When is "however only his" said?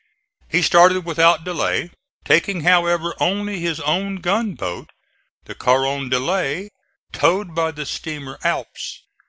2.61-3.79